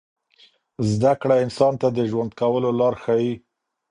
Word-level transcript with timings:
زده 0.91 1.13
کړه 1.21 1.35
انسان 1.45 1.73
ته 1.81 1.87
د 1.97 1.99
ژوند 2.11 2.31
کولو 2.41 2.69
لار 2.79 2.93
ښیي. 3.03 3.33